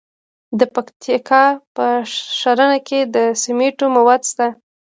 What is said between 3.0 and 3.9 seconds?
د سمنټو